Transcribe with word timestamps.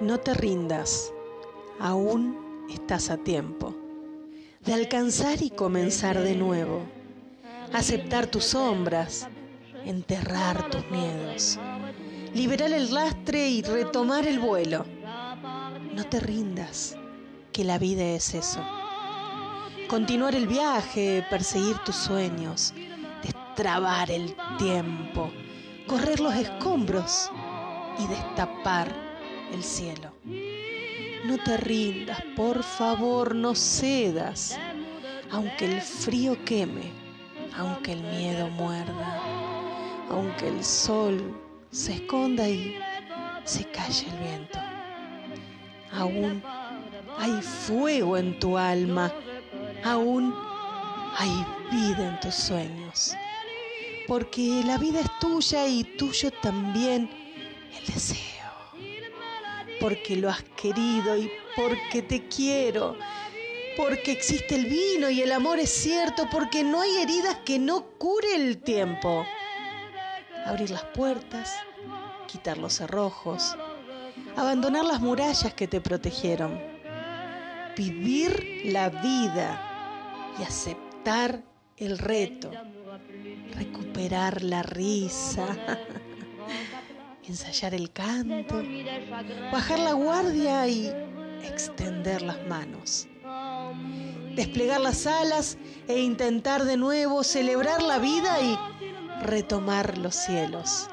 No 0.00 0.18
te 0.18 0.32
rindas, 0.32 1.12
aún 1.80 2.66
estás 2.70 3.10
a 3.10 3.16
tiempo 3.16 3.74
de 4.64 4.72
alcanzar 4.72 5.42
y 5.42 5.50
comenzar 5.50 6.20
de 6.20 6.36
nuevo, 6.36 6.82
aceptar 7.72 8.28
tus 8.28 8.44
sombras, 8.44 9.26
enterrar 9.84 10.70
tus 10.70 10.88
miedos, 10.88 11.58
liberar 12.32 12.70
el 12.70 12.94
lastre 12.94 13.48
y 13.48 13.62
retomar 13.62 14.24
el 14.24 14.38
vuelo. 14.38 14.84
No 15.92 16.04
te 16.04 16.20
rindas, 16.20 16.96
que 17.50 17.64
la 17.64 17.78
vida 17.78 18.04
es 18.04 18.34
eso. 18.34 18.60
Continuar 19.88 20.36
el 20.36 20.46
viaje, 20.46 21.26
perseguir 21.28 21.76
tus 21.78 21.96
sueños, 21.96 22.72
destrabar 23.24 24.12
el 24.12 24.36
tiempo, 24.58 25.32
correr 25.88 26.20
los 26.20 26.36
escombros 26.36 27.32
y 27.98 28.06
destapar 28.06 29.07
el 29.52 29.62
cielo. 29.62 30.12
No 31.24 31.38
te 31.38 31.56
rindas, 31.56 32.22
por 32.36 32.62
favor, 32.62 33.34
no 33.34 33.54
cedas, 33.54 34.58
aunque 35.30 35.66
el 35.66 35.80
frío 35.80 36.42
queme, 36.44 36.90
aunque 37.56 37.92
el 37.92 38.02
miedo 38.02 38.48
muerda, 38.48 39.20
aunque 40.10 40.48
el 40.48 40.64
sol 40.64 41.36
se 41.70 41.94
esconda 41.94 42.48
y 42.48 42.76
se 43.44 43.64
calle 43.70 44.06
el 44.06 44.18
viento. 44.18 44.58
Aún 45.92 46.42
hay 47.18 47.32
fuego 47.42 48.16
en 48.16 48.38
tu 48.38 48.56
alma, 48.56 49.12
aún 49.84 50.34
hay 51.16 51.44
vida 51.70 52.08
en 52.08 52.20
tus 52.20 52.34
sueños, 52.34 53.14
porque 54.06 54.62
la 54.64 54.78
vida 54.78 55.00
es 55.00 55.18
tuya 55.18 55.66
y 55.66 55.84
tuyo 55.84 56.30
también 56.42 57.10
el 57.76 57.92
deseo, 57.92 58.37
porque 59.80 60.16
lo 60.16 60.28
has 60.28 60.42
querido 60.60 61.16
y 61.16 61.30
porque 61.56 62.02
te 62.02 62.26
quiero, 62.28 62.96
porque 63.76 64.12
existe 64.12 64.54
el 64.54 64.66
vino 64.66 65.10
y 65.10 65.22
el 65.22 65.32
amor 65.32 65.58
es 65.58 65.70
cierto, 65.70 66.28
porque 66.30 66.64
no 66.64 66.80
hay 66.80 66.96
heridas 66.98 67.36
que 67.44 67.58
no 67.58 67.84
cure 67.98 68.34
el 68.34 68.58
tiempo. 68.58 69.24
Abrir 70.46 70.70
las 70.70 70.84
puertas, 70.84 71.54
quitar 72.26 72.58
los 72.58 72.74
cerrojos, 72.74 73.56
abandonar 74.36 74.84
las 74.84 75.00
murallas 75.00 75.52
que 75.54 75.68
te 75.68 75.80
protegieron, 75.80 76.60
vivir 77.76 78.62
la 78.64 78.88
vida 78.88 80.34
y 80.38 80.42
aceptar 80.42 81.42
el 81.76 81.98
reto, 81.98 82.50
recuperar 83.54 84.42
la 84.42 84.62
risa, 84.62 85.46
ensayar 87.28 87.74
el 87.74 87.90
canto, 87.90 88.62
bajar 89.52 89.78
la 89.78 89.92
guardia 89.92 90.66
y 90.66 90.90
extender 91.42 92.22
las 92.22 92.46
manos, 92.46 93.06
desplegar 94.34 94.80
las 94.80 95.06
alas 95.06 95.58
e 95.86 95.98
intentar 95.98 96.64
de 96.64 96.76
nuevo 96.76 97.22
celebrar 97.22 97.82
la 97.82 97.98
vida 97.98 98.40
y 98.40 98.58
retomar 99.22 99.98
los 99.98 100.14
cielos. 100.14 100.88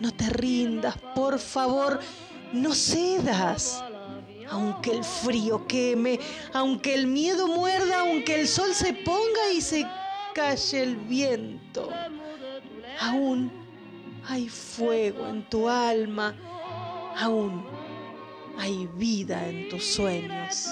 No 0.00 0.12
te 0.12 0.28
rindas, 0.28 0.96
por 1.14 1.38
favor, 1.38 2.00
no 2.52 2.74
cedas. 2.74 3.82
Aunque 4.50 4.90
el 4.90 5.02
frío 5.02 5.66
queme, 5.66 6.20
aunque 6.52 6.94
el 6.94 7.06
miedo 7.06 7.48
muerda, 7.48 8.00
aunque 8.00 8.40
el 8.40 8.46
sol 8.46 8.74
se 8.74 8.92
ponga 8.92 9.50
y 9.56 9.62
se 9.62 9.86
calle 10.34 10.82
el 10.82 10.96
viento, 10.96 11.88
aún 13.00 13.63
hay 14.26 14.48
fuego 14.48 15.26
en 15.28 15.48
tu 15.48 15.68
alma, 15.68 16.34
aún 17.18 17.64
hay 18.58 18.86
vida 18.96 19.48
en 19.48 19.68
tus 19.68 19.84
sueños. 19.84 20.68